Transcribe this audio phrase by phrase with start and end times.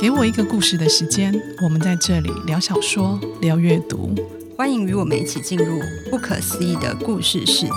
[0.00, 1.32] 给我一个故事的时间，
[1.62, 4.10] 我们在这里聊小说，聊阅读，
[4.56, 5.78] 欢迎与我们一起进入
[6.10, 7.70] 不可思议的故事世界。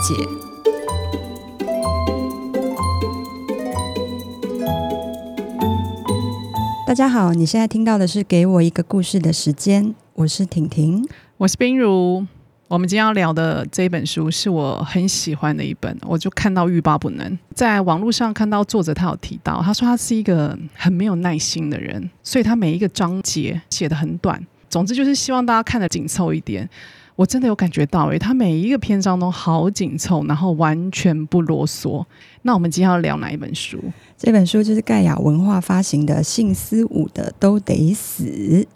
[6.88, 11.08] 大家好，你现在听到的是《给我一个故事的时间》，我是婷婷，
[11.38, 12.26] 我是冰如。
[12.68, 17.38] 我们今天要聊的这一本书是我很喜欢的一本，我就看到欲罢不能。
[17.54, 24.44] 在网络上看到作者他有提到，他说他是一个很没有耐心的人，所以他每一个章节写的很短。
[24.68, 26.68] 总之就是希望大家看得紧凑一点。
[27.16, 32.04] 我真的有感觉到，诶，他每一个篇章都好紧凑，然后完全不啰嗦。
[32.42, 33.80] 那我们今天要聊哪一本书？
[34.18, 38.26] 这本书就是盖亚文化发行的《姓司武的都得死》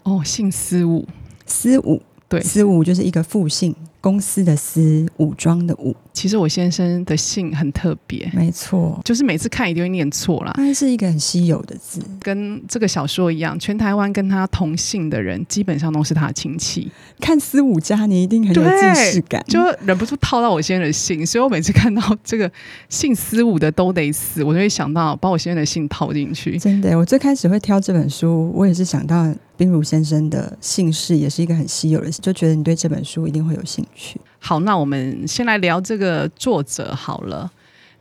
[0.04, 1.06] 哦，姓司武，
[1.44, 2.00] 司武。
[2.30, 5.96] 对，司武就是一个复姓，公司的司，武装的武。
[6.20, 10.52] 其实我先生的姓很特别，没错，就是每次看一定会念错啦。
[10.54, 16.92] 它是一个很稀有的字，跟这个小说一样，全台湾跟他同姓的人基本上都是他的亲戚。
[17.20, 21.24] 看思武家，你一定很有既视感，就忍不住套到我先生的姓。
[21.24, 22.52] 所以我每次看到这个
[22.90, 26.58] 姓思武的都得死，我就会想到把我先生的姓套进去。
[26.58, 29.34] 真的，我最开始会挑这本书，我也是想到。
[29.56, 34.18] 冰如先生的姓氏也是一个很稀有的，就觉得你对这本书一定会有兴趣。
[34.40, 37.48] 好，那我们先来聊这个作者好了。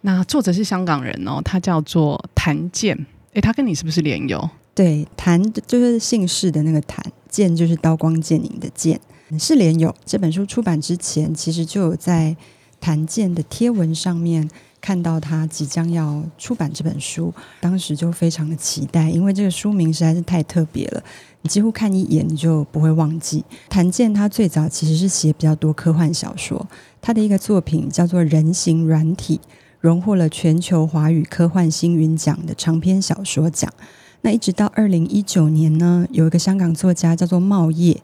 [0.02, 2.98] 那作者是香港人哦，他叫做谭健。
[3.34, 4.50] 诶，他跟你是不是连友？
[4.73, 9.00] 对，谭就是姓氏的那个谭，健就是刀光剑影的剑，
[9.38, 9.94] 是连友。
[10.06, 12.36] 这本书出版之前，其实就有在
[12.80, 14.50] 谭健的贴文上面。
[14.81, 21.03] 看到他即将要出版这本书，当时就非常的期待，因为这个书名实在是太特别了，
[21.41, 23.44] 你几乎看一眼你就不会忘记。
[23.69, 26.66] 谭健他最早其实是写比较多科幻小说，
[27.02, 29.39] 他的一个作品叫做《人形软体》，
[29.80, 33.72] 荣获了全球华语科幻星云奖的长篇小说奖。
[34.22, 38.02] 那一直到二零一九年呢，有一个香港作家叫做茂业，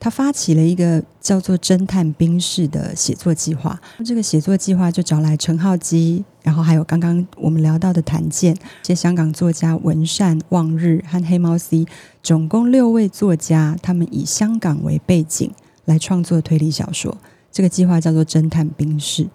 [0.00, 3.78] 他发起了一个叫做“侦探冰室”的写作计划。
[4.02, 11.84] 这个写作计划就找来陈浩基，然后还有刚刚我们聊到的谭健，这些香港作家文善、望日和黑猫 C，
[12.22, 15.52] 总共六位作家，他们以香港为背景
[15.84, 17.18] 来创作推理小说。
[17.52, 19.28] 这个计划叫做“侦探冰室”。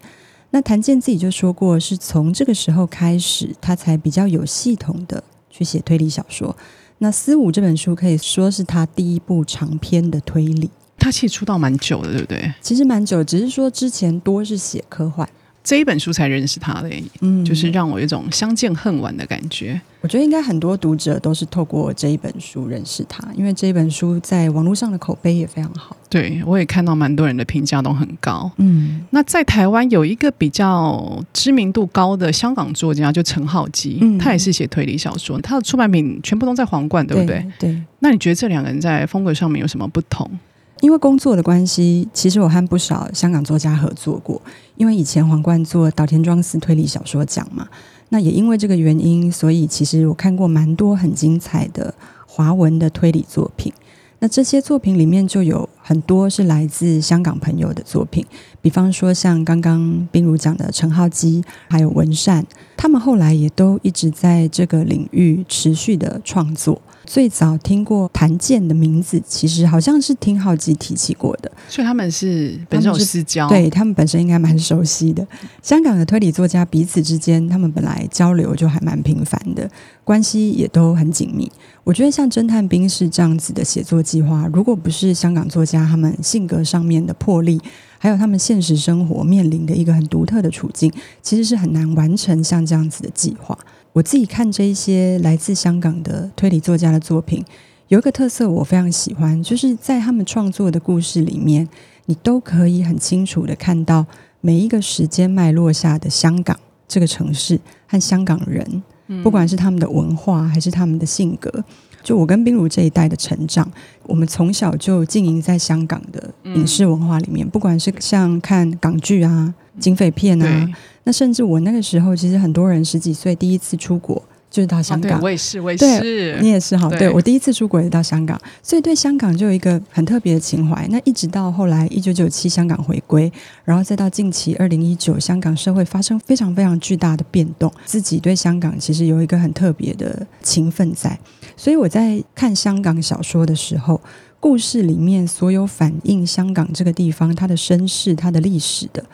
[0.50, 5.22] 那谭健自己就说过，是从这个时候开始，他才比较有系统的。
[5.56, 6.56] 去写推理小说，
[6.98, 10.68] 那《思武》这本书可以说是他第一部长篇的推理。
[10.98, 12.52] 他其实出道蛮久的，对不对？
[12.60, 15.28] 其实蛮久，只是说之前多是写科幻。
[15.64, 16.90] 这一本书才认识他的，
[17.22, 19.80] 嗯，就是让我有一种相见恨晚的感觉。
[20.02, 25.96] 我觉得应该很多读者都是透过这一本书认识他，因为这一本书在网络上的口碑也非常好。
[26.10, 28.50] 对，我也看到蛮多人的评价都很高。
[28.58, 37.38] 嗯，那在台湾有一个比较知名度高的香港作家，就陈浩基，嗯，他也是写推理小说，他的出版品全部都在皇冠，对不对？
[37.58, 37.72] 对。
[37.72, 40.30] 对，那你觉得这两个人在风格上面有什么不同？
[40.80, 44.40] 因为工作的关系，其实我和不少香港作家合作过。
[44.76, 47.68] 因为以前皇冠做岛田庄司推理小说奖嘛，
[48.08, 51.94] 那也因为这个原因，所以其实我看过蛮多很精彩的
[52.26, 53.72] 华文的推理作品。
[54.18, 58.24] 那这些作品里面就有很多是来自香港朋友的作品，
[58.60, 62.44] 比方说像刚刚冰如讲的陈浩基，还有文善，
[62.76, 66.80] 他们后来也都一直在这个领域持续的创作。
[67.06, 75.26] 最早听过谭健的名字，其实好像是听浩基提起过的，所以他们是本身有私交，对他们本身应该蛮熟悉的。
[75.62, 79.68] 香港的推理作家彼此之间，他们本来交流就还蛮频繁的，
[80.02, 81.50] 关系也都很紧密。
[81.84, 87.60] 我觉得像侦探冰室这样子的写作计划，如果不是香港作家他们性格上面的魄力，
[87.98, 90.90] 还有他们现实生活面临的一个很独特的处境，
[91.22, 93.58] 其实是很难完成像这样子的计划。
[93.94, 97.44] 我自己看这一些来自香港的推理作家的作品，
[97.86, 101.68] 有一个特色我非常喜欢，就是在他们创作的故事里面，
[102.06, 104.04] 你都可以很清楚的看到
[104.40, 108.82] 每一个时间脉络下的香港这个城市和香港人，
[109.22, 111.64] 不管是他们的文化还是他们的性格。
[112.04, 113.68] 就我跟冰如这一代的成长，
[114.04, 120.68] 我们从小就经营在香港的影视文化里面，不管是像看港剧啊、警匪片啊。
[121.04, 125.18] 那甚至我那个时候，其实很多人十几岁第一次出国就是到香港。
[125.18, 126.88] 哦、我也是，我也是，你也是哈。
[126.88, 130.86] 对，对我第一次出国也到香港，所以对香港就有一个很特别的情怀。
[130.90, 133.30] 那一直到后来一九九七香港回归，
[133.64, 141.18] 然后再到近期二零一九香港社会发生非常非常巨大的变动，自己对香港其实有一个很特别的情分在。
[141.56, 144.00] 所以我在看香港小说的时候，
[144.40, 149.04] 故事里面所有反映香港这个地方它的身世、它的历史的。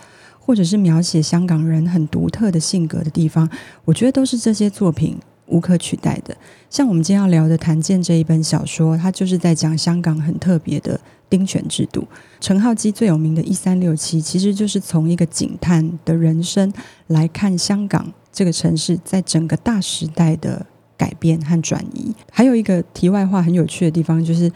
[0.43, 3.49] 或者是描写香港人很独特的性格的地方，
[3.85, 5.17] 我觉得都是这些作品
[5.47, 6.37] 无可取代的。
[6.69, 10.99] 像我们今天要聊的《谭健》这一本小说，它就是在讲香港很特别的
[11.29, 12.05] 丁权制度。
[12.41, 16.73] 陈浩基最有名的《一三六七》，其实就是从一个警探的人生
[17.09, 20.67] 来看香港这个城市在整个大时代的
[21.01, 22.15] 改变和转移。
[22.31, 24.53] 还有一个题外话很有趣的地方，就是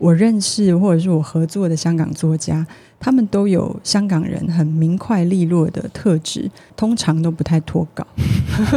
[0.00, 2.66] 我认识或者是我合作的香港作家。
[3.02, 8.06] 他们都有香港人很明快利落的特质，通常都不太脱稿，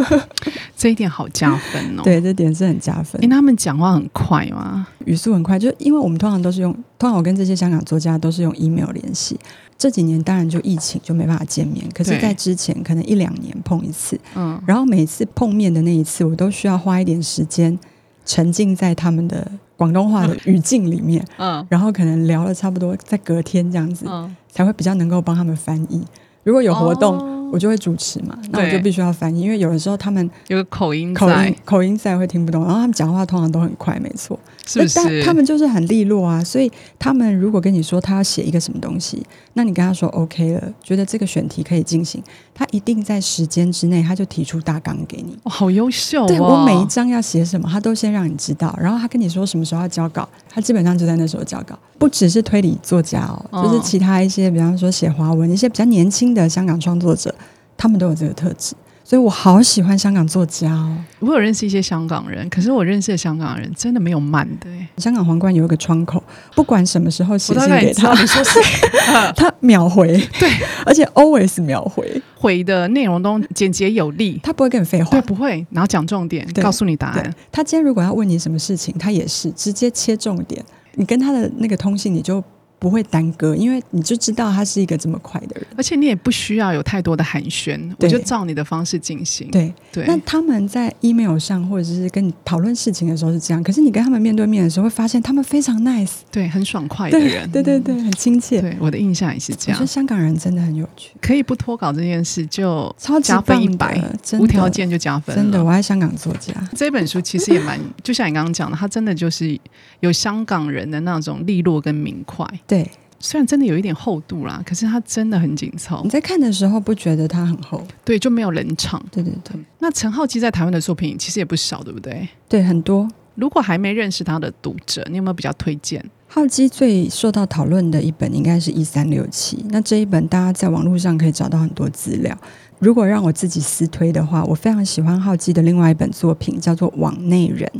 [0.77, 2.03] 这一点好加分哦。
[2.05, 3.21] 对，这点是很加分。
[3.21, 9.37] 因为他们讲话很快嘛，语速很快，就因为我们通常都是用，通常我跟这些香港作家都是用 email 联系。
[9.77, 17.77] 这几年当然就疫情就没办法见面，可是，在之前可能一两年碰一次，嗯，然后每次碰面的那一次，我都需要花一点时间
[18.25, 19.51] 沉浸在他们的。
[19.77, 26.03] 广东话的语境里面， 嗯，然后可能聊了差不多，在隔天这样子，嗯，才会比较能够帮他们翻译。
[26.43, 34.39] 如果有活动，哦，我就会主持嘛，那我就必须要翻译，因为有的时候他们有个口音，口音口音在会听不懂，然后他们讲话通常都很快，没错。
[34.65, 34.95] 是不是？
[34.95, 39.23] 但他们就是很利落啊，所以他们如果跟你说他要写一个什么东西，
[39.53, 42.23] 那你跟他说 OK 了，觉得这个选题可以进行，
[42.55, 45.37] 他一定在时间之内他就提出大纲给你。
[45.43, 46.27] 哦，好优秀哦！
[46.27, 51.77] 对，我每一章要写什么，他都先让你知道，然后他跟你说什么时候要交稿，他基本上就在那时候交稿。
[51.99, 57.33] 不只是推理作家哦，哦就是其他一些，比方说写华文一些比较年轻的香港创作者，
[57.77, 58.75] 他们都有这个特质。
[59.05, 60.97] 所以我好喜欢香港作家哦！
[61.19, 64.67] 我有认识一些香港人，可是我认识的香港人真的没有慢的。
[64.95, 66.23] 香港皇冠有一个窗口，
[66.55, 68.61] 不管什么时候写信给他，你说谁？
[69.35, 70.07] 他秒回，
[70.39, 70.49] 对，
[70.85, 77.35] 而且 always 秒回，回的内容都简洁有力，他不会跟你废话，对，不会，然后讲重点，告诉你答案。
[77.51, 80.63] 他今天如果要问你什么事情，他也是直接切重点。
[80.93, 82.41] 你跟他的那个通信，你就。
[82.83, 89.49] 不会耽搁，因为你就知道他是一个这么快的人，而且你也不需要有太多的寒暄，我就照你的方式进行。
[89.51, 90.03] 对对。
[90.05, 98.59] 那他们在 email 上或者是跟你讨论事情的时候是这样，可是你跟他们面对面的时候，会发现他们非常 nice，对，很爽快的人，对对对，对，很亲切。
[98.59, 99.77] 对，我的印象也是这样。
[99.77, 102.93] 我觉得香港人真的很有趣，可以不脱稿这件事就
[103.23, 103.97] 加分一百，
[104.37, 105.33] 无条件就加分。
[105.33, 106.53] 真的，我爱香港作家。
[106.75, 109.57] 这本书其实也蛮，就像你刚刚讲的，它真的就是
[110.01, 112.45] 有香港人的那种利落跟明快。
[112.73, 112.91] 对。
[113.19, 116.01] 虽然真的有一点厚度啦，可是它真的很紧凑。
[116.03, 117.81] 你在看的时候不觉得它很厚？
[118.03, 119.01] 对，就没有冷场。
[119.09, 119.57] 对对对。
[119.79, 122.27] 那陈浩基在台湾的作品其实也不少，对不对？
[122.49, 123.07] 对，很多。
[123.35, 126.03] 如果还没认识他的读者，你有没有比较推荐？
[126.27, 129.65] 浩基最受到讨论的一本应该是一三六七。
[129.69, 132.37] 那这一本大家在网络上可以找到很多资料。
[132.79, 137.71] 如果让我自己私推的话，我非常喜欢浩基的另外一本作品，叫做《网内人》。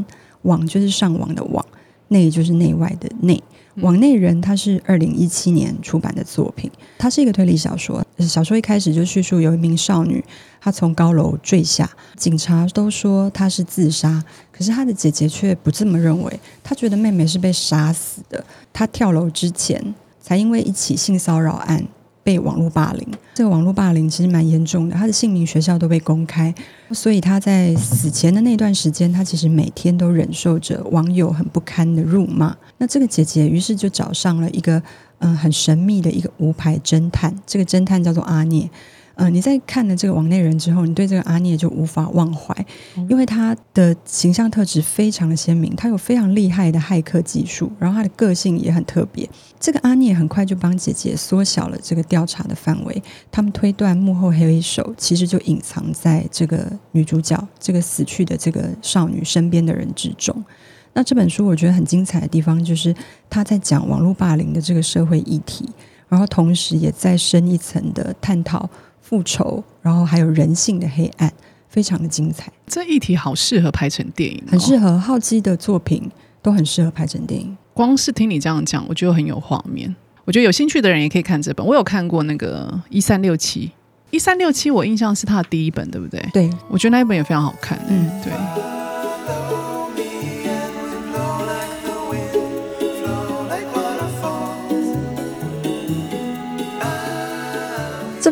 [0.44, 1.66] 网就是上网的网，
[2.08, 3.44] 内就是内外的内。
[3.78, 8.06] 网内人，他是二零一七年出版的作品，它是一个推理小说。
[8.20, 10.24] 小说一开始就叙述有一名少女，
[10.62, 18.46] 她从高楼坠下，警察都说她是自杀，可是她的姐姐却不这么认为，她觉得妹妹是被杀死的。
[18.72, 21.84] 她跳楼之前，才因为一起性骚扰案。
[22.24, 26.54] 被网络霸凌，这个网络霸凌其实蛮严重的，他的姓名、学校都被公开，
[26.92, 32.56] 所以他在死前的那段时间，他其实每天都忍受着网友很不堪的辱骂。
[32.78, 34.82] 那这个姐姐于是就找上了一个
[35.20, 38.70] 嗯很神秘的一个无牌侦探，这个侦探叫做阿聂。
[39.16, 42.54] 嗯、呃，你在看了这个网内人之后，你对这个阿涅就无法忘怀，
[43.08, 49.30] 因为他的形象特质非常的鲜明，他有非常厉害的骇客技术，然后他的个性也很特别。
[49.60, 60.44] 这个阿涅很快就帮姐姐缩小了这个调查的范围，他们推断幕后黑手其实就隐藏在这个女主角这个死去的这个少女身边的人之中。
[60.94, 62.94] 那这本书我觉得很精彩的地方，就是
[63.30, 65.70] 他在讲网络霸凌的这个社会议题，
[66.10, 68.68] 然后同时也再深一层的探讨。
[69.04, 71.32] 复仇，然后还有人性的黑暗，
[71.68, 72.52] 非常的精彩。
[72.66, 76.10] 这一题好适合拍成电影，哦，很适合浩基的作品，
[76.42, 77.56] 都很适合拍成电影。
[77.74, 79.94] 光是听你这样讲，我觉得很有画面。
[80.26, 81.66] 我觉得有兴趣的人也可以看这本。
[81.66, 83.70] 我有看过那个一三六七，
[84.10, 86.26] 一三六七，我印象是他的第一本，对不对？
[86.32, 87.78] 对，我觉得那一本也非常好看。
[87.90, 88.32] 嗯，对。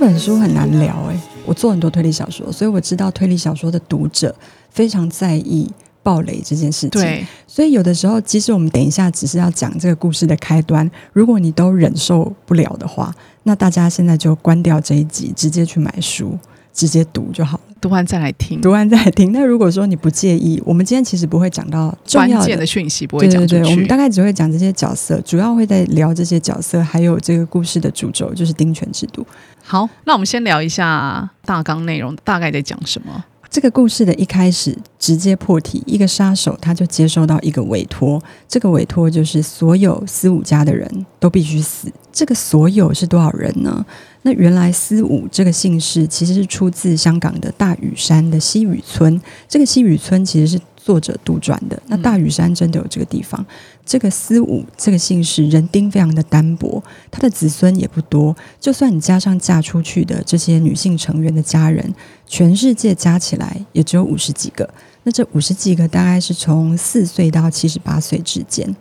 [0.01, 4.35] 本书很难聊哎，我做很多推理小说，所以我知道推理小说的读者
[4.71, 6.89] 非常在意暴雷这件事情。
[6.89, 16.35] 对，所以有的时候，即使我们等一下只是要讲这个故事的开端，如果你都忍受不了的话，那大家现在就关掉这一集，直接去买书，
[16.73, 17.70] 直接读就好了。
[17.81, 19.31] 读完再来听，读完再来听。
[19.31, 29.25] 那如果说你不介意，我们今天其实不会讲到重要的关键的讯息，不会讲对，我们大概只会讲这些角色，主要会在聊这些角色，还有这个故事的主轴就是丁权制度。
[29.63, 33.25] 好，那我们先聊一下大纲内容，大概在讲什么？
[33.49, 41.91] 这个故事的一开始直接破题，一个杀手他就接收到一个委托，这个委托就是所有四五家的人都必须死。
[42.11, 43.85] 这个所有是多少人呢？
[44.23, 51.81] 那原来司武这个姓氏其实是出自香港的大屿山的西屿村，这个西屿村其实是作者杜撰的。
[51.87, 53.43] 那大屿山真的有这个地方。
[53.83, 58.35] 这个司武这个姓氏人丁非常的单薄，他的子孙也不多。
[58.59, 61.93] 就算你加上嫁出去的这些女性成员的家人，
[62.27, 64.69] 全世界加起来也只有五十几个。
[65.03, 68.75] 那这五十几个大概是从四岁到七十八岁之间。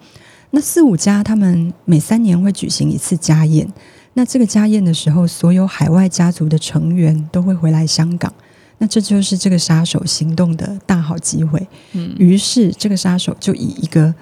[0.51, 3.67] 那四五家他们每三年会举行一次家宴。
[4.15, 8.33] 那这个家宴的时候，所有海外家族的成员都会回来香港。
[8.79, 11.65] 那这就是这个杀手行动的大好机会。
[11.93, 14.13] 嗯，于是这个杀手就以一个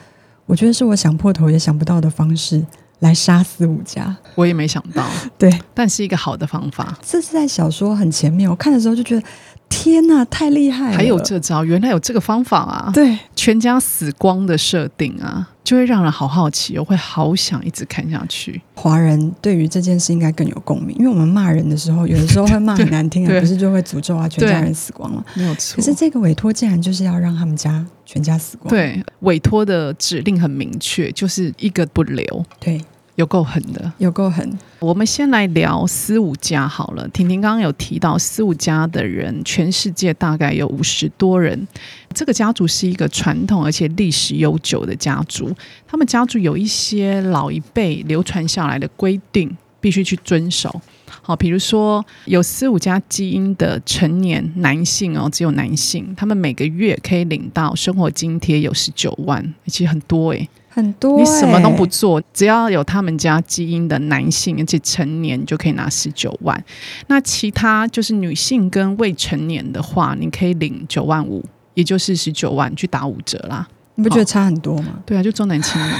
[0.47, 2.63] 我觉得是我想破头也想不到的方式
[2.99, 4.15] 来杀死五家。
[4.35, 5.07] 我也没想到，
[5.39, 6.99] 对，但是一个好的方法。
[7.03, 9.27] 这是在小说很前面，我看的时候就觉得。
[9.71, 10.97] 天呐，太厉害了！
[10.97, 12.91] 还有这招，原来有这个方法啊！
[12.95, 18.59] 对，全家死光的设定啊，就会让人好好奇，我会好想一直看下去。
[18.75, 25.77] 华人对于这件事应该更有共鸣，因为我们骂人的时候，有的时候会骂 很难听啊，不是就会诅咒啊，全家人死光了，没有错。
[25.77, 32.25] 可是这个委托竟然就是要让他们家全家死光，对，委托的指令很明确，就是一个不留，
[32.59, 32.81] 对。
[33.19, 34.49] 有够狠的，有够狠。
[34.79, 37.07] 我们先来聊四五家好了。
[37.09, 41.67] 婷婷刚刚有提到四五家的人，全世界大概有五十多人。
[42.15, 45.53] 这个家族是一个传统而且历史悠久的家族。
[45.85, 50.81] 他们家族有一些老一辈流传下来的规定，必须去遵守。
[51.21, 60.49] 好，比如说有四五家基因的成年男性哦，只有男性，他们每个月可以领到生活津贴有十九万，其实很多诶。
[60.79, 66.65] 很多、欸，你什么都不做，只要有他们家基因的男性，而且成年就可以拿十九万。
[67.09, 71.45] 那其他就是女性跟未成年的话，你可以领九万五，
[71.75, 73.67] 也就是十九万去打五折啦。
[73.97, 75.01] 你不觉得差很多吗？
[75.05, 75.93] 对啊，就重男轻女，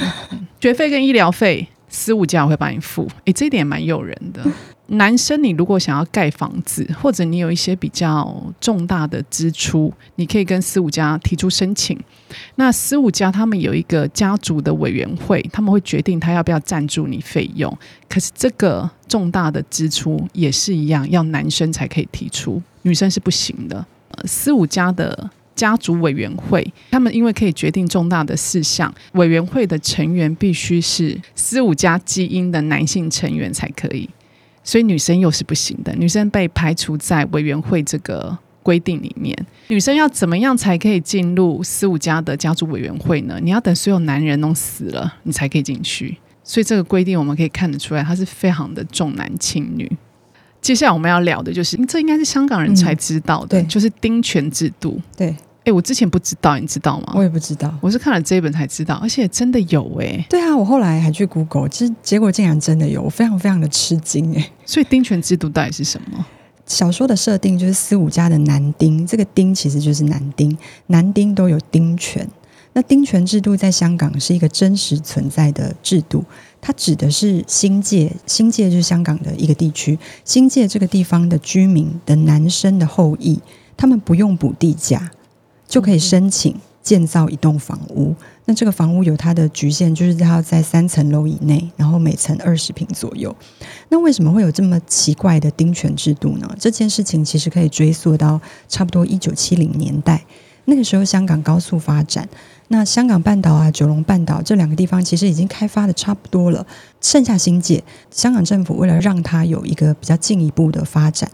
[0.61, 3.05] 学费跟医疗费，私五家我会帮你付。
[3.25, 4.41] 诶，这一点蛮诱人的。
[4.91, 11.97] 男生，你如果想要盖房子，或者你有一些比较重大的支出，你可以跟司五家提出申请。
[12.55, 17.75] 那司五家他们有一个家族的委员会，他们会决定他要不要赞助你费用。
[18.07, 23.85] 可是这个重大的支出也是一样，要男生才可以提出，女生是不行的。
[24.11, 34.09] 呃，司五家的家族委员会，他们因为可以决定重大的事项，委员会的成员必须是司五家基因的男性成员才可以。
[34.69, 39.35] 所以女生又是不行的，女生被排除在委员会这个规定里面。
[39.69, 43.39] 女生要怎么样才可以进入司五家的家族委员会呢？
[43.41, 46.15] 你要等所有男人都死了，你才可以进去。
[46.43, 49.91] 所以这个规定我们可以看得出来，它是非常的重男轻女。
[50.61, 55.01] 接下来我们要聊的就是，这应该是香港人才知道的，嗯、就是丁权制度。
[55.17, 55.35] 对。
[55.65, 57.13] 哎，我之前不知道，你知道吗？
[57.15, 60.25] 我也不知道，我是看了这一本才知道，而且真的有哎。
[60.29, 64.49] 对啊，我后来还去 Google，其实结果竟然真的有，我非常非常的吃惊哎。
[64.65, 66.25] 所以丁权制度到底是什么？
[66.65, 72.27] 小说的设定就是四五家的男丁，这个丁其实就是男丁，男丁都有丁权。
[72.73, 76.23] 那丁权制度在香港是一个真实存在的制度，
[76.61, 83.39] 它指的是新界，新界就是香港的一个地区，新界这个地方的居民的男生的后裔，
[83.75, 85.11] 他们不用补地价。
[85.69, 88.13] 就可以申请建造一栋房屋。
[88.45, 93.33] 那这个房屋有它的局限，就是它要在三层楼以内，然后每层二十平左右。
[93.89, 96.49] 那为什么会有这么奇怪的丁权制度呢？
[96.59, 100.25] 这件事情其实可以追溯到差不多一九七零年代。
[100.65, 102.27] 那个时候香港高速发展，
[102.69, 106.65] 那香港半岛啊、九龙半岛这两个地方其实已经开发的差不多了，
[107.01, 107.83] 剩下新界。
[108.09, 111.29] 香港政府为了让它有一个比较进一步的发展。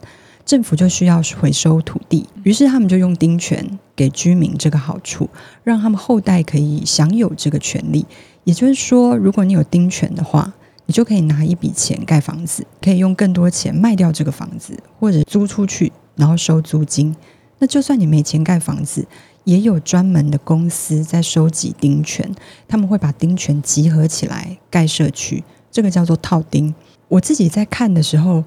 [0.46, 5.28] 政府就需要回收土地，于是他们就用丁权给居民这个好处，
[5.64, 8.06] 让他们后代可以享有这个权利。
[8.44, 10.54] 也就是说，如果你有丁权的话，
[10.86, 17.16] 你就可以拿一笔钱盖房子，可以用更多钱卖掉这个房子，或者租出去，然后收租金。
[17.58, 19.08] 那就算你没钱盖房子，
[19.46, 22.30] 也有专门的公司在收集丁权，
[22.68, 26.76] 他们会把丁权集合起来盖社区，这个叫做套丁。
[27.08, 28.44] 我自己在看的时候。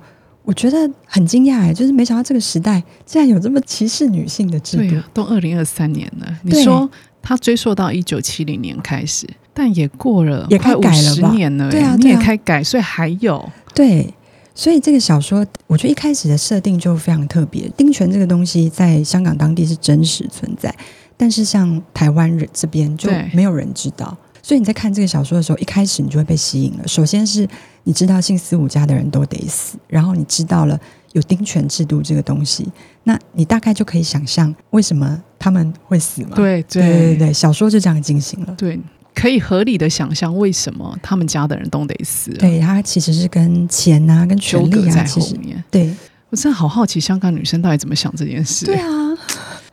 [0.49, 4.83] 我觉得很惊讶哎，就是没想到这个时代竟然有这么歧视女性的制度。
[4.89, 6.91] 对啊，都二零二三年了，你说
[7.21, 14.15] 他追溯到一九七零年开始，但也过了也快五十年了，对啊，你也开改，所以还有对，
[14.55, 17.71] 所以这个小说我觉得一开始的设定就非常特别。
[17.77, 20.75] 丁权这个东西在香港当地是真实存在，
[21.19, 24.17] 但是像台湾人这边就没有人知道。
[24.49, 26.89] 所以你在看这个小说的时候，一开始你就会被吸引了。
[26.89, 27.47] 首先是
[27.85, 30.81] 你知道姓司五家的人都得死，然后你知道了
[31.13, 32.67] 有丁权制度这个东西，
[33.05, 36.31] 那你大概就可以想象为什么他们会死了？
[36.35, 38.55] 对对对对对，小说就这样进行了。
[38.57, 38.81] 对，
[39.15, 42.31] 可以合理的想象为什么他们家的人都得死。
[42.31, 45.63] 对，他其实是跟钱啊、跟权力啊在后面。
[45.71, 45.95] 对，
[46.31, 48.65] 我真的好好奇，香港女生到底怎么想这件事？
[48.65, 48.89] 对啊。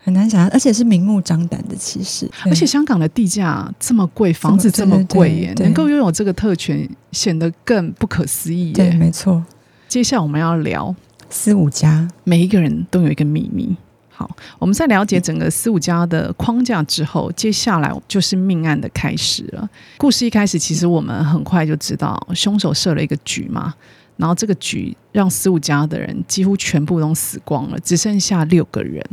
[0.05, 2.29] 很难想象，而且是明目张胆的歧视。
[2.43, 8.73] 而且香港的地价这么贵，房子这么贵耶，能够拥有这个特权，显得更不可思议耶。
[8.73, 9.43] 对，没错。
[9.87, 10.95] 接下来我们要聊
[11.31, 13.75] 四五家，每一个人都有一个秘密。
[14.11, 19.67] 好，我们在了解整个四五家的框架之后，接下来就是命案的开始了。
[19.97, 23.73] 故事一开始，其实我们很快就知道凶手设了一个局嘛，
[24.17, 29.03] 然后这个局让四五家的人几乎全部都死光了，只剩下六个人。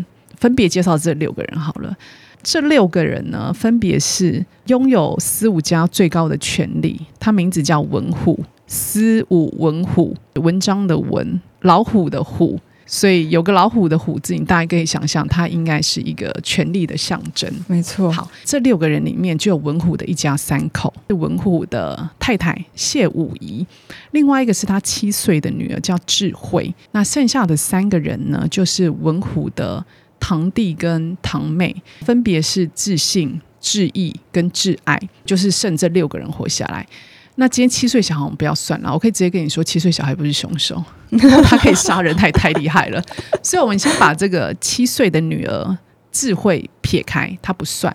[0.42, 1.96] 分别介绍这六个人好了，
[2.42, 17.49] 这六个人呢，分别是拥有司武家最高的权力，他名字叫文虎，司武文虎，文章的文，老虎的虎，所以有个老虎的虎字，你大概可以想象，它应该是一个权力的象征。
[17.68, 18.11] 没错。
[18.11, 23.64] 好，这六个人里面就有文虎的一家三口，是文虎的太太谢武仪，
[24.11, 29.87] 另外一个是他七岁的女儿叫智慧，那剩下的三个人呢，就是文虎的。
[30.23, 36.87] 堂弟跟堂妹分别是智信、智义跟挚爱，就是剩这六个人活下来。
[37.35, 40.81] 那今天七岁小孩我们不要算了，我可以直接跟你说，七岁小孩不是凶手，
[41.43, 43.02] 他可以杀人，他也太厉害了。
[43.43, 45.76] 所以，我们先把这个七岁的女儿
[46.12, 47.93] 智慧撇开，他不算。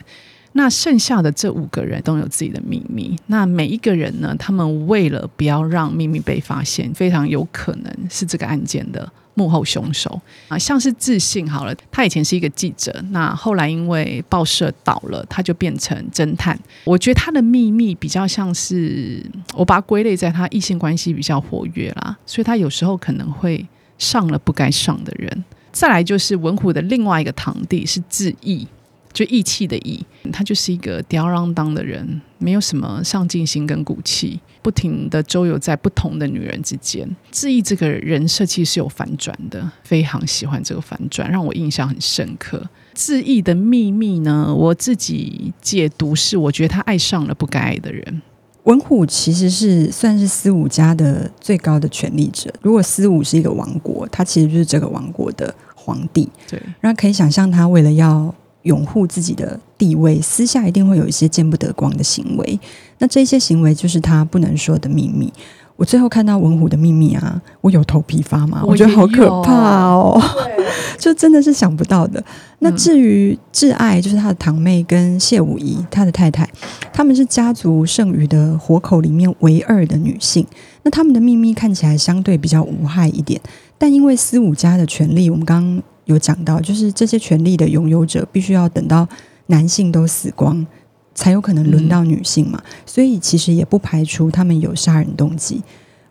[0.52, 3.16] 那剩下的这五个人都有自己的秘密。
[3.28, 9.10] 那每一个人呢，他们为了不要让秘密被发现，非常有可能是这个案件的。
[9.38, 16.60] 幕后凶手啊，像是自信好了，他以前是一个记者，那后来因为报社倒了，他就变成侦探。
[16.86, 23.64] 我觉得他的秘密比较像是，我把它归类在他异性关系比较活跃啦，所以他有时候可能会
[24.00, 25.46] 上了不该上的人。
[25.72, 28.68] 再来就是文虎的另外一个堂弟是志义。
[29.14, 37.08] 就义气的义，他就是一个吊儿郎当的人，没有什么上进心跟骨气，不停的周游在不同的女人之间。
[37.32, 42.68] 志毅这个人设其实是有反转的，非常喜欢这个反转，让我印象很深刻。
[42.94, 48.22] 志毅的秘密呢，我自己解读是，我觉得他爱上了不该爱的人。
[48.64, 52.54] 文虎其实是算是思武家的最高的权力者。
[52.62, 56.28] 如果思武是一个王国，他其实就是这个王国的皇帝。
[56.50, 58.34] 对，然后可以想象他为了要。
[58.64, 62.60] 拥护自己的地位，私下一定会有一些见不得光的行为。
[63.00, 65.32] 那这些行为就是他不能说的秘密。
[65.76, 69.54] 我最后看到文虎的秘密啊，我有头皮发麻，我，我觉得好可怕
[69.94, 70.20] 哦，
[70.98, 72.24] 就真的是想不到的。
[72.60, 76.50] 那至于挚爱，就是他的堂妹跟谢武仪，他的太太，
[76.92, 80.44] 他们是家族剩余的活口里面唯二的女性。
[80.82, 83.40] 那他们的秘密看起来相对比较无害一点，
[83.78, 85.84] 但因为思武家的权利，我们刚刚。
[86.08, 89.06] 有讲到，就是这些权利的拥有者必须要等到
[89.48, 90.66] 男性都死光，
[91.14, 92.62] 才有可能轮到女性嘛。
[92.64, 95.62] 嗯、所以其实也不排除他们有杀人动机。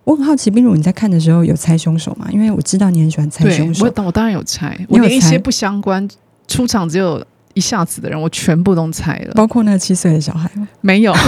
[0.04, 2.28] 我很好奇，冰如你在看的时候有猜凶手吗？
[2.30, 3.84] 因为我知道你很喜欢猜凶手。
[3.84, 6.08] 我我当然有猜，我连一些不相关
[6.46, 10.68] 出场只有一下子的人，我全部都猜了，包括那个七岁的小孩吗？
[10.80, 11.12] 没有。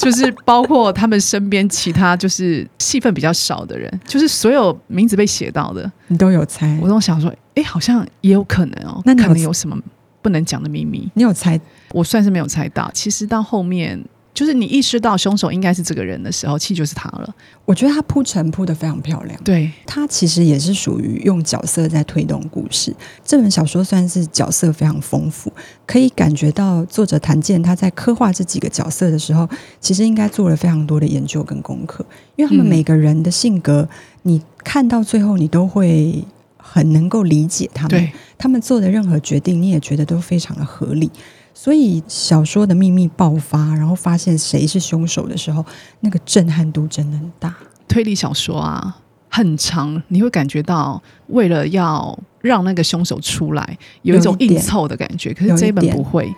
[0.00, 6.78] 就是包括他们身边其他就是戏份比较少的人，就是所有名字被写到的，你都有猜。
[6.80, 9.02] 我都想说，哎，好像也有可能哦。
[9.04, 9.76] 那可能有什么
[10.22, 11.10] 不能讲的秘密？
[11.14, 11.60] 你有猜？
[11.92, 12.90] 我算是没有猜到。
[12.92, 14.02] 其实到后面。
[14.32, 17.34] 就是你意识到凶手应该是这个人的时候，其实就是他了。
[17.64, 19.38] 我觉得他铺陈铺的非常漂亮。
[19.42, 22.94] 对，他其实也是属于用角色在推动故事。
[23.24, 25.52] 这本小说算是角色非常丰富，
[25.84, 29.46] 可以感觉到作者谭健他在刻画这几个角色的时候，
[29.80, 32.06] 其实应该做了非常多的研究跟功课，
[32.36, 33.88] 因为他们每个人的性格，嗯、
[34.22, 36.24] 你看到最后，你都会
[36.72, 38.08] 很能够理解他们。
[38.38, 41.10] 他们做的任何决定，你也觉得都非常的合理。
[41.52, 45.64] 所以小说的秘密爆发，然后发现谁是凶手的时候，
[45.98, 47.54] 那个震撼度真的很大。
[47.88, 48.96] 推理小说啊，
[49.28, 55.34] 很长，你会感觉到为了要让那个凶手出来，有一种硬凑的感觉。
[55.34, 56.32] 可是这一本不会，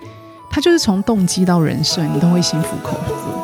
[0.51, 3.42] 它就是从动机到人设，你都会心服口服。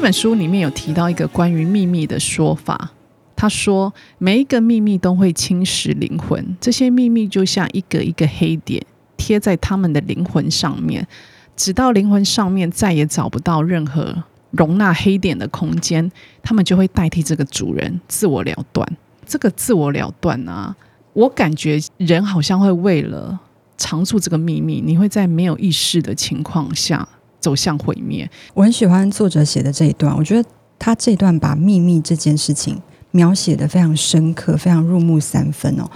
[0.00, 2.90] 这本书里面有提到一个关于秘密的说法，
[3.36, 8.82] 他说每一个秘密都会侵蚀灵魂，这些秘密就像一个一个黑点
[9.18, 11.06] 贴在他们的灵魂上面，
[11.54, 16.10] 直到灵魂上面再也找不到任何容纳黑点的空间，
[16.42, 18.96] 他们就会代替这个主人自我了断。
[19.26, 20.74] 这个自我了断啊，
[21.12, 23.38] 我感觉人好像会为了
[23.76, 27.06] 藏住这个秘密，你会在没有意识的情况下
[27.40, 28.30] 走向毁灭。
[28.54, 30.48] 我很喜欢作者写的这一段，我觉得
[30.78, 35.90] 他这段把秘密这件事情描写的非常深刻，非常入木三分哦。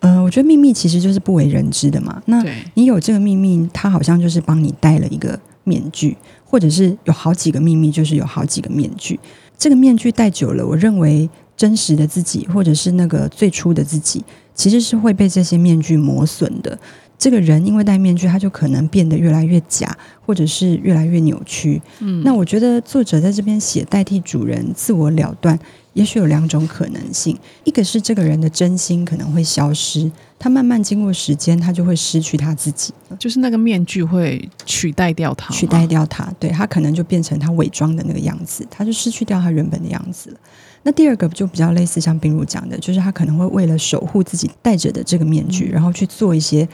[0.00, 2.22] 嗯、呃，我觉得秘密其实就是不为人知的嘛。
[2.26, 9.18] 那你有这个秘密，它好像就是帮你戴了一个面具，或者是有好几个秘密，就是有好几个面具。
[9.56, 16.78] 这个面具戴久了，我认为真实的自己，或者是那个最初的自己，其实是会被这些面具磨损的。
[17.18, 21.82] 这个人因为戴面具，他就可能变得越来越假，或者是越来越扭曲。
[21.98, 25.58] 嗯，那我觉得作者在这边写代替主人自我了断，
[25.94, 40.36] 也许有两种可能性：一个是这个人的真心可能会消失，他慢慢经过时间，他就会失去他自己，就是那个面具会取代掉他，取代掉他，对，他可能就变成他伪装的那个样子，他就失去掉他原本的样子了。
[40.84, 46.68] 那第二个就比较类似像冰如讲的，就是他可能会为了守护自己戴着的这个面具，然后去做一些。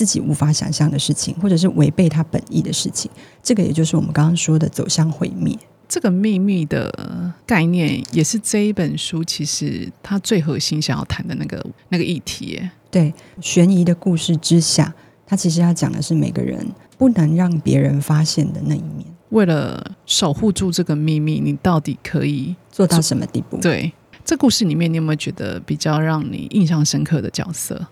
[0.00, 3.10] 自己无法想象的事情，或者是违背他本意的事情，
[3.42, 5.54] 这个也就是我们刚刚说的走向毁灭。
[5.86, 12.58] 这个秘密的概念，也是这一本书其实它最核心想要谈的那个那个议题。
[12.90, 14.94] 对，悬疑的故事之下，
[15.26, 19.04] 它其实要讲的是每个人不能让别人发现的那一面。
[19.28, 23.58] 为了守护住这个秘密，你到底可以做到什么地步？
[23.58, 23.92] 对，
[24.24, 27.86] 这故事里面，你有没有觉得比较让你印象深刻的角色？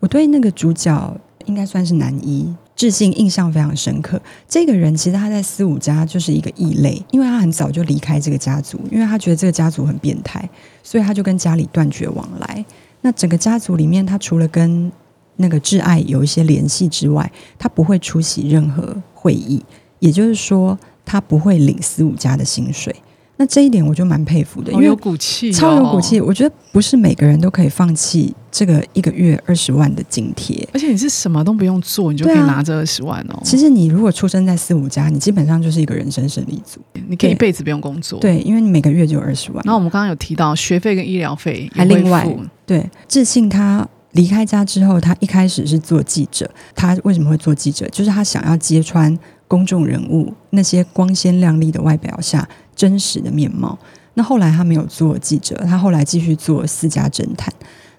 [0.00, 1.20] 我对那个主角。
[1.46, 4.20] 应该算是男一，智信印象非常深刻。
[4.48, 10.48] 这个人其实他在四五家就是一个异类，因为他很早就离开这个家族，因为他觉得这个家族很变态，
[10.82, 12.64] 所以他就跟家里断绝往来。
[13.00, 14.90] 那整个家族里面，他除了跟
[15.36, 19.62] 那个挚爱有一些联系之外，他不会出席任何会议，
[19.98, 22.94] 也就是说，他不会领四五家的薪水。
[23.36, 26.20] 那这一点我就蛮佩服的，因为有骨气，超有骨气。
[26.20, 33.40] 我觉得不是每个人都可以放弃这个一个月二十万的津贴，而且你是什么都不用做，你就可以拿这二十万哦。
[33.42, 38.20] 其实你如果出生在四五家，你基本上就是一个人生胜利组，你可以一辈子不用工作。
[38.20, 39.60] 对，因为你每个月就有二十万。
[39.64, 42.24] 然后我们刚刚有提到学费跟医疗费还另外。
[42.64, 46.48] 对，智信他离开家之后，他一开始是做记者。
[46.76, 47.88] 他为什么会做记者？
[47.88, 49.18] 就是他想要揭穿
[49.48, 52.48] 公众人物那些光鲜亮丽的外表下。
[52.74, 53.78] 真实的面貌。
[54.14, 57.52] 那后来他没有做记者，他后来继续做私家侦探。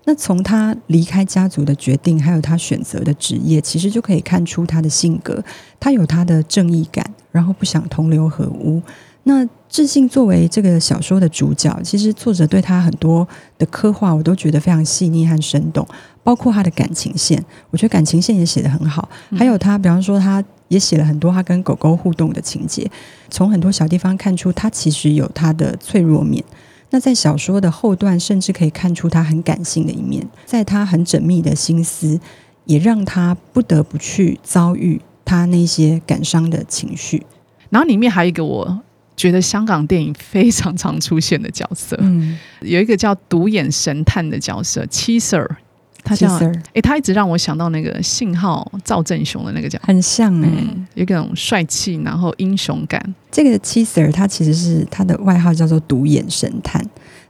[0.05, 5.43] 那从他离开家族的决定，还有他选择的职业，其实就可以看出他的性格。
[5.79, 8.81] 他有他的正义感，然后不想同流合污。
[9.23, 15.85] 那智信作为这个小说的主角，其实作者对他很多的刻画，我都觉得非常细腻和生动。
[16.23, 19.09] 包括他的感情线，我觉得感情线也写得很好。
[19.37, 20.41] 还有他，比方说他。
[20.67, 22.89] 也写了很多他跟狗狗互动的情节，
[23.29, 26.43] 从很多小地方看出他其实有他的脆弱面。
[26.91, 32.19] 那在小说的后段，甚至可以看出他很感性的一面，在他很缜密的心思，
[32.65, 37.25] 也让他不得不去遭遇他那些感伤的情绪。
[37.69, 38.79] 然后里面还有一个我
[39.17, 45.57] 觉得香港电影非常常出现的角色，嗯，有一个叫独眼神探的角色，七 Sir。
[46.05, 53.15] 他叫哎、欸，他一直让我想到那个信号赵正雄的那个角色，很像哎、欸嗯，有一种帅气，然后英雄感。
[53.31, 56.81] 这个七 Sir 他其实是他的外号叫做独眼神探。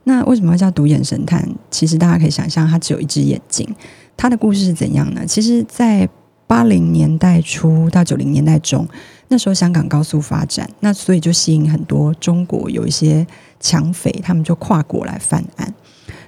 [0.03, 1.49] 那为什么会叫独眼神探？
[1.71, 3.67] 其实大家可以想象，他只有一只眼睛。
[4.15, 5.25] 他的故事是怎样呢？
[5.25, 6.07] 其实，在
[6.45, 8.87] 八零年代初到九零年代中，
[9.29, 13.25] 那时候香港高速发展，那所以就吸引很多中国有一些
[13.59, 15.73] 抢匪，他们就跨国来犯案。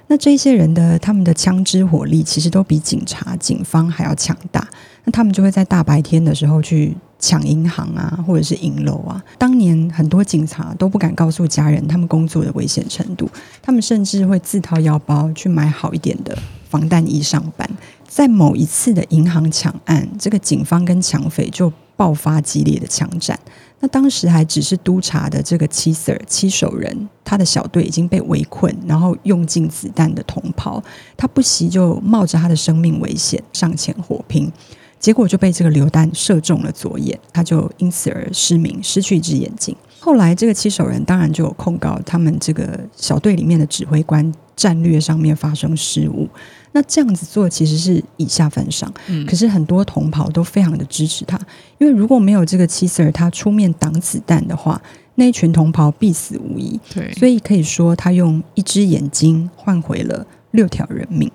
[0.08, 4.66] 那这些人的他们的枪支火力其实都比警察、警方还要强大。
[5.04, 9.22] 那他们就会在大白天的时候去抢银行啊，或者是银楼啊。
[9.38, 13.28] 当年很多警察都不敢告诉家人他们工作的危险程度，
[13.62, 16.36] 他们甚至会自掏腰包去买好一点的
[16.68, 17.68] 防弹衣上班。
[18.06, 23.38] 在某一次的银行抢案，这个警方跟抢匪就爆发激烈的枪战。
[23.80, 30.82] 那当时还只是督察的这个七 Sir 七手人，他的小队已经被围困，然后用尽子弹的同袍，
[31.16, 34.50] 他不惜就冒着他的生命危险上前火拼，
[34.98, 39.76] 结果就被这个流弹射中了左眼，他就因此而失明，失去一只眼睛。
[40.00, 46.28] 后来这个七手人当然就有控告他们这个小队里面的指挥官战略上面发生失误。
[46.72, 51.38] 那这样子做其实是以下犯上，嗯，可是很多同袍都非常的支持他，
[51.78, 54.80] 因为如果没有这个七 Sir 他出面挡子弹的话，
[55.14, 56.78] 那一群同袍必死无疑。
[56.94, 61.30] 对，所以可以说他用一只眼睛换回了六条人命。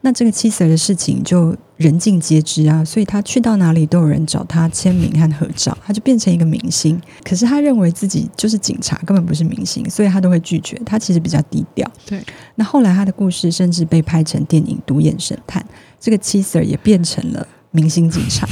[0.00, 7.00] 那这个七 Sir 的事情就人尽皆知啊，所以他去到哪里都有人找他签名和合照，他就变成一个明星。
[7.24, 10.80] 可是他认为自己就是警察，根本不是明星，所以他都会拒绝。
[10.86, 11.90] 他其实比较低调。
[12.06, 12.22] 对。
[12.54, 15.62] 那后来他的故事甚至被拍成电影《独眼神探》，
[15.98, 18.48] 这个七 Sir 也变成了明星警察。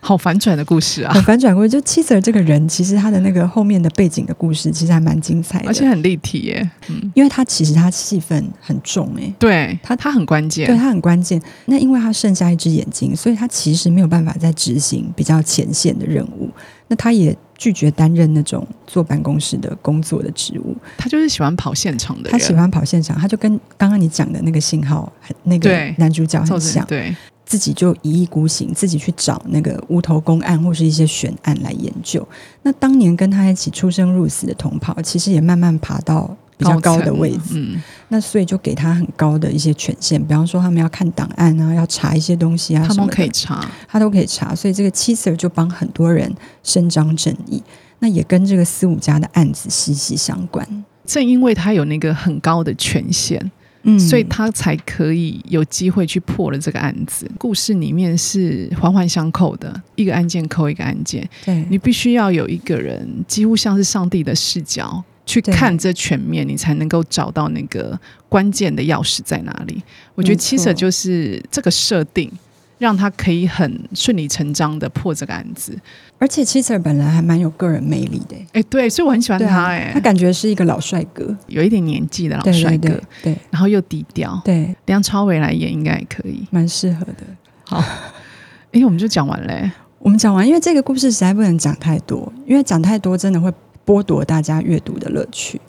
[0.00, 1.12] 好反转的故事啊！
[1.12, 6.70] 很反转过，就妻子这个人，其实他的那个后面的背景的故事，其实还蛮精彩的，而且很立体耶。
[6.88, 11.40] 嗯，因为他其实他戏份很重哎，对他他很关键，对他很关键。
[11.66, 16.50] 那因为他剩下一只眼睛，所以他其实没有办法再执行比较前线的任务。
[16.86, 20.76] 那他也拒绝担任那种坐办公室的工作的职务。
[20.98, 27.14] 他就是喜欢跑现场的人，他喜欢跑现场，他就跟刚刚你讲的那个信号很那个男主角很像，对。
[27.46, 32.26] 自己就一意孤行，自己去找那个无头公案或是一些悬案来研究。
[32.62, 37.52] 那当年跟他一起出生入死的同袍，其实也慢慢爬到比较高的位置。
[37.52, 44.54] 嗯，那所以就给他很高的一些权限，比方说他们要看档案啊，要查一些东西啊，他都可以查，他都可以查。
[44.54, 47.62] 所以这个七 Sir 就帮很多人伸张正义，
[47.98, 50.66] 那也跟这个四五家的案子息息相关。
[51.04, 53.52] 正因为他有那个很高的权限。
[53.84, 57.30] 嗯，所以他才可以有机会去破了这个案子。
[57.38, 61.26] 故事里面是环环相扣的，一个案件扣一个案件。
[61.44, 69.82] 对，你必须要有一个人，几乎像是上帝的视角去看这全面，你才能够找到那个关键的钥匙在哪里。
[70.14, 72.30] 我觉得七舍就是这个设定。
[72.76, 75.78] 让他可以很顺理成章的破这个案子，
[76.24, 87.24] 而且妻子本来还蛮有个人魅力的，哎，对，所以我很喜欢他，哎，他感觉是一个老帅哥，有一点年纪的老帅哥，对，然后又低调，对，梁朝伟来演应该也可以，蛮适合的。
[87.64, 87.84] 好，
[88.72, 93.52] 哎，我们就讲完嘞，我们讲完，因为这个故事实在不能讲太多，因为讲太多真的会
[93.84, 95.60] 剥夺大家阅读的乐趣，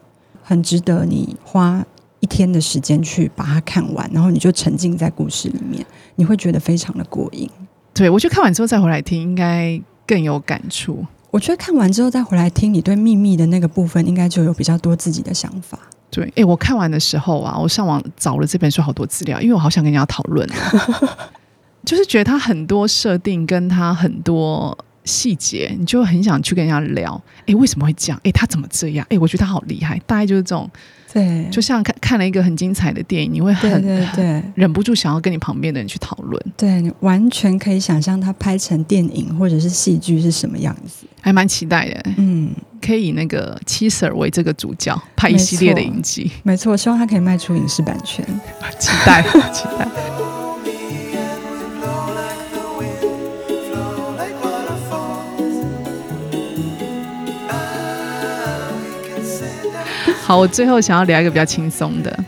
[0.42, 1.86] 很值得你花。
[2.22, 7.48] 一天的时间去把它看完，然后你就沉浸在故事里面，你会觉得非常的过瘾。
[7.94, 11.06] 对，我觉得看完之后再回来听，应该更有感触。
[11.32, 15.78] 我觉得看完之后再回来听，你对秘密的那个部分，应该就有比较多自己的想法。
[16.10, 20.48] 对，哎，我看完的时候啊，我上网找了这本书好多资料，因为我好想跟人家讨论，
[21.84, 27.22] 就是觉得它很多设定跟它很多细节，你就很想去跟人家聊。
[27.48, 28.22] 哎，为什么会这样？
[28.24, 29.06] 哎，他怎么这样？
[29.10, 30.00] 哎，我觉得他好厉害。
[30.06, 30.70] 大概就是这种。
[31.16, 36.46] 对，就像看看了一个很精彩的电影，你会很对对对，忍不住想要跟你旁边的人去讨论。
[36.58, 42.04] 对，你完全可以想象它拍成电影或者是戏剧是什么样子，还蛮期待的。
[42.18, 42.52] 嗯，
[42.82, 48.26] 可以以那个七 Sir 为这个主角拍一系列的影集，没错，希望他可以卖出影视版权，
[48.78, 49.22] 期 待
[49.54, 49.88] 期待。
[60.26, 62.26] 好，我最后想要聊一个比较轻松的。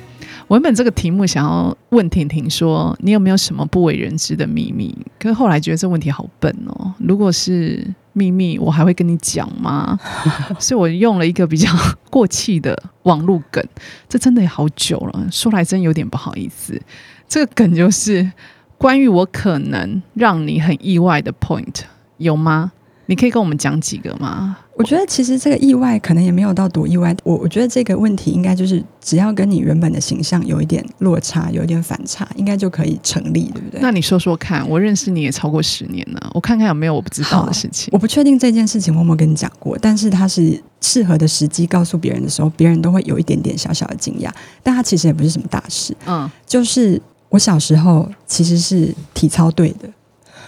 [0.47, 6.93] 我原本这个题目想要问婷婷说：“你有没有什么不为人知的秘密？”可是后来觉得这问题好笨哦。
[6.99, 7.83] 如果是
[8.13, 9.97] 秘密，我还会跟你讲吗？
[10.59, 11.71] 所以我用了一个比较
[12.11, 13.65] 过气的网络梗。
[14.07, 16.79] 这真的也好久了，说来真有点不好意思。
[17.27, 18.31] 这个梗就是
[18.77, 21.79] 关于我可能让你很意外的 point，
[22.17, 22.73] 有吗？
[23.07, 24.59] 你可以跟我们讲几个吗？
[24.77, 27.15] 我觉得其实这个意外可能也没有到多意外。
[27.23, 33.81] 我我觉得这个问题应该就是只要跟你原本的形象有一点落差，有一点反差，应该就可以成立，对不对？
[33.81, 37.89] 那你说说看，我认识你也超过十年了，我看看有没有我不知道的事情。
[37.91, 44.29] 我不确定这件事情我有没有跟你讲过，但是它是适合的时机告诉别人的时候，别人都会有一点点小小的惊讶，
[44.61, 45.97] 但它其实也不是什么大事。
[46.05, 49.89] 嗯，就是我小时候其实是体操队的。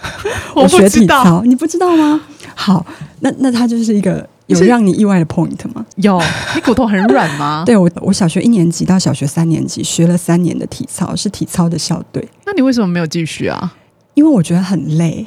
[0.54, 2.20] 我学体操，你不知道吗？
[2.54, 2.84] 好，
[3.20, 5.84] 那那他就是一个有让你意外的 point 吗？
[5.96, 6.20] 有，
[6.54, 7.62] 你骨头很软吗？
[7.66, 12.26] 对，我，我小学一年级到小学三年级学了三年的体操，是体操的校队。
[12.44, 13.74] 那你为什么没有继续啊？
[14.14, 15.24] 因为我觉得很累。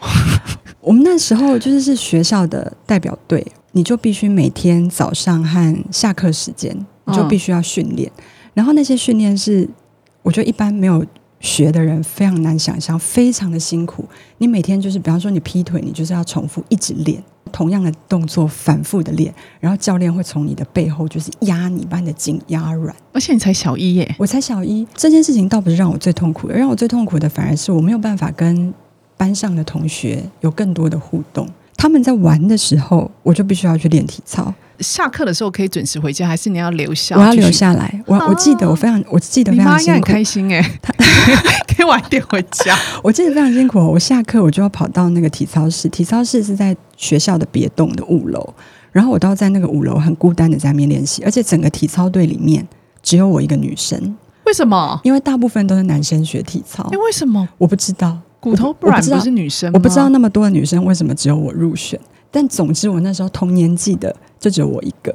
[0.80, 8.10] 我们那时候就是是学校的代表队，你就必须每天早上和下课时间，你就必须要训练。
[8.16, 8.24] 嗯。
[8.54, 9.68] 然后那些训练是，
[10.22, 11.04] 我觉得一般没有。
[11.44, 14.02] 学的人非常难想象，非常的辛苦。
[14.38, 19.32] 你每天就是，比方说你劈腿，你就是要重复一直练同样的动作，反复的练。
[19.60, 22.96] 然后教练会从你的背后就是压你，把你的筋压软。
[23.12, 24.88] 而且你才小一耶，我才小一。
[24.94, 28.72] 这件事情倒不是让我最痛苦的，让我最痛苦的反而是我没有办法跟
[29.18, 31.46] 班上的同学有更多的互动。
[31.76, 34.52] 他们在玩的时候，我就必须要去练体操。
[34.80, 37.16] 下课的时候可以准时回家，还是你要留下？
[37.16, 38.02] 我要留下来。
[38.06, 39.70] 我我记得我非常，我记得非常辛苦。
[39.70, 40.80] 你妈应该很开心哎、欸，
[41.68, 42.76] 可以晚点回家。
[43.02, 43.78] 我记得非常辛苦。
[43.78, 48.54] 我下课我就要跑到那个体操室，体操室是在学校的别栋的五楼，
[48.92, 52.66] 然后我都要在那个五楼很孤单的在那边练习，而且整个体操队里面
[53.02, 54.16] 只有我一个女生。
[54.44, 55.00] 为什么？
[55.04, 56.86] 因为大部分都是男生学体操。
[56.90, 57.48] 为什么？
[57.58, 58.18] 我不知道。
[58.40, 59.72] 骨头不软不是女生？
[59.72, 61.98] 我不知道那么多的女生为什么只有我入选。
[62.34, 65.14] 但总之，我那时候同年纪的就只有我一个，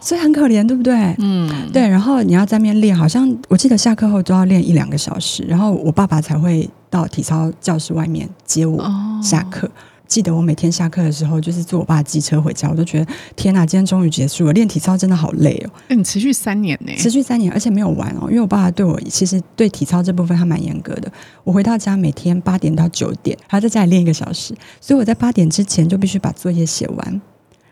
[0.00, 0.94] 所以很可怜，对不对？
[1.18, 1.82] 嗯，对。
[1.82, 8.80] 然后你要在那边练，好像我记得下课后都要练一两个小时，然后我爸爸才会到体操教室外面接我
[9.20, 9.66] 下课。
[9.66, 9.70] 哦
[10.08, 14.52] 记得我每天下课的时候，就是坐我爸的机车回家，我都觉得天哪，今天终于结束了。
[14.54, 15.70] 练体操真的好累哦。
[15.88, 16.92] 欸、你持续三年呢？
[16.96, 18.26] 持续三年，而且没有完哦。
[18.28, 21.12] 因为我爸爸对我其实对体操这部分他蛮严格的。
[21.44, 27.20] 我回到家每天八点到九点，还要在家里练一个小时，所以我在八点之前就必须把作业写完，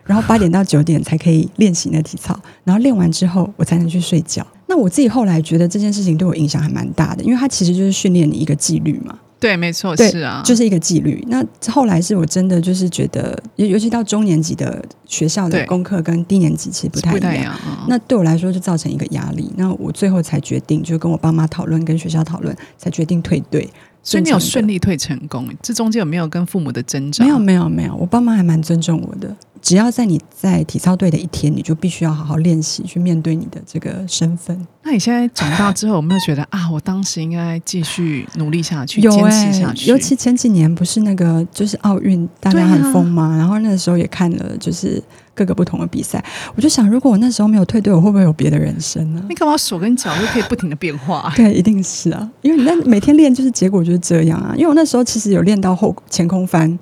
[0.05, 4.46] 然后八点到九点才可以练习那体操，然后练完之后我才能去睡觉。
[4.66, 9.18] 那我自己后来觉得这件事情对我影响还蛮大的，因为它其实就是训练你一个纪律嘛。
[9.38, 11.22] 对，没错，对是啊，就是一个纪律。
[11.29, 17.35] 那后来是我真的就是觉得，尤尤其到中年级的学校的功课跟低年级其实不太一样。
[17.35, 19.53] 一样哦、那对我来说就造成一个压力。
[19.57, 23.68] 那我最后才决定，就跟我爸妈讨论，跟学校讨论，才决定退队。
[24.06, 25.48] 所以你有顺利退成功？
[25.60, 27.24] 这中间有没有跟父母的挣扎？
[27.24, 27.94] 没有，没有，没有。
[27.96, 29.36] 我爸妈还蛮尊重我的。
[29.60, 34.64] 只要在你在体操队的一天，你就必须要好好练习，去面对你的这个身份。
[34.84, 39.90] 那你现在长大之后，有没有觉得啊，我当时应该继续努力下去，有坚持下去？
[39.90, 43.34] 尤其前几年不是那个就是奥运，大家很疯吗？
[43.34, 45.02] 啊、然后那个时候也看了就是
[45.37, 46.25] 各个不同的比赛，
[46.57, 49.22] 我就想，如果我那时候没有退队，我会不会有别的人生呢？
[49.29, 51.33] 你干嘛手跟脚又可以不停的变化？
[51.37, 54.53] 对，一定是啊，因为你那每天练，就是结果就是这样啊。
[54.57, 56.77] 因为我那时候其实有练到后前空翻。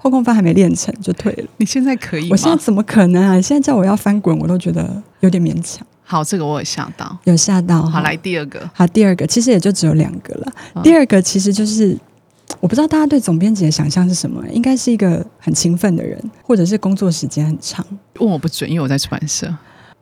[0.00, 1.44] 后空翻还没练成就退了。
[1.56, 2.28] 你现在可以吗？
[2.30, 3.34] 我现在怎么可能啊？
[3.34, 5.84] 你现在叫我要翻滚，我都觉得有点勉强。
[6.04, 7.82] 好，这个我有吓到，有吓到。
[7.82, 8.60] 好，来第二个。
[8.72, 10.52] 好，第二个其实也就只有两个了。
[10.74, 11.98] 哦、第二个其实就是
[12.60, 17.84] 我不知道大家对总编辑的想象是什么，应该是一个很勤奋的人，或者是工作时间很长。
[18.20, 19.54] 问我不准，因为我在出版社。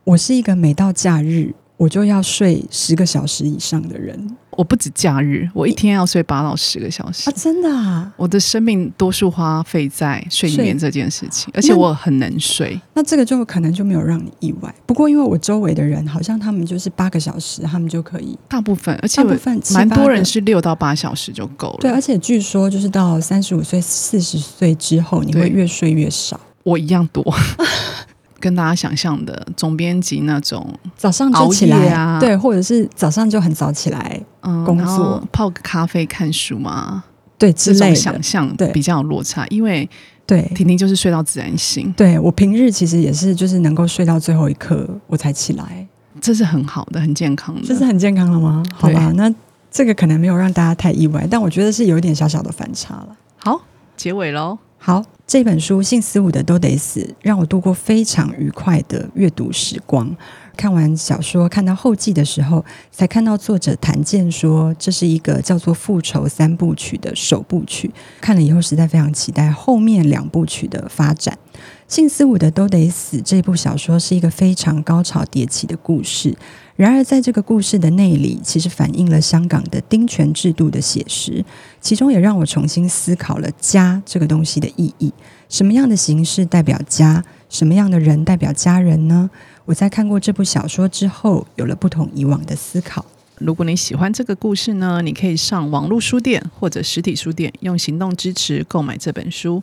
[0.05, 4.37] 我是一个每到假日我就要睡十个小时以上的人。
[4.53, 7.33] 我不止假日，我一天要睡八到十个小时啊！
[7.37, 8.11] 真的啊！
[8.17, 12.73] 我的生命多数花费在睡眠这件事情，而且我很能睡。
[12.95, 14.75] 那，那这个就可能就没有让你意外。
[14.87, 21.79] 不过因为我周围的人好像他们就是八个小时，他们就可以大部分，而且大部分蛮多人是六到八小时就够了。
[21.81, 26.41] 对，而且据说就是到三十五岁、四十岁之后，你会越睡越少。
[26.63, 27.23] 我一样多。
[28.47, 34.21] 跟大家想象的总编辑那种早上就起来啊，对，或者是早上就很早起来
[34.65, 37.03] 工作，嗯、泡个咖啡看书嘛，
[37.37, 37.95] 对，之类的。
[37.97, 39.89] 想象比较有落差，因为
[40.25, 45.85] 对，婷婷就是睡到自然醒，对，我平日其实也是就是能够睡到最后一刻我才起来，
[46.21, 48.63] 这是很好的，很健康的，这是很健康了吗？
[48.73, 49.29] 好吧，那
[49.73, 53.09] 这个可能没有让大家太意外，但我觉得是有一点小小的反差了。
[53.39, 53.61] 好，
[53.97, 54.57] 结尾喽，
[54.87, 55.05] 好。
[55.27, 60.17] 这本书《姓死五的都得死》，让我度过非常愉快的阅读时光。
[60.57, 67.91] 看完小说，看到后记的时候，才看到作者谭健说这是一个叫做《复仇三部曲》的首部曲。
[68.21, 71.37] 看了以后，实在非常期待后面两部曲的发展。
[71.89, 76.37] 《姓司武的都得死》这部小说是一个非常高潮迭起的故事。
[76.77, 81.45] 然而，在这个故事的内里，其实反映了香港的丁权制度的写实，
[81.81, 85.11] 其中也让我重新思考了家这个东西的意义。
[85.49, 87.25] 什么样的形式代表家？
[87.49, 89.31] 什么样的人代表家人呢？
[89.65, 93.07] 我在看过这部小说之后，有了不同以往的思考。
[93.39, 99.63] 如果你喜欢这个故事呢，你可以上网络书店或者实体书店，用行动支持购买这本书。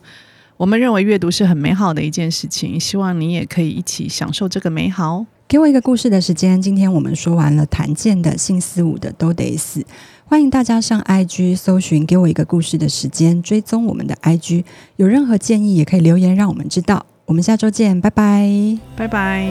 [0.56, 5.26] 我们认为阅读是很美好的一件事情，希望你也可以一起享受这个美好。
[5.48, 6.62] 给我一个故事的时间。
[6.62, 9.80] 今天我们说完了谭健的《性思五的都得死》，
[10.24, 14.64] 欢迎大家上 IG 搜寻“给我一个故事的时间”，追踪我们的 IG。
[14.96, 17.04] 有任何建议也可以留言让我们知道。
[17.26, 19.48] 我们下周见，拜拜，拜拜。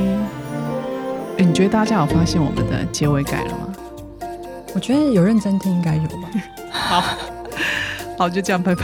[1.38, 3.76] 诶，你觉得大家有发现我们的结尾改了吗？
[4.74, 6.30] 我觉得有认真听应该有吧。
[6.72, 7.04] 好，
[8.18, 8.84] 好，就这样，拜拜。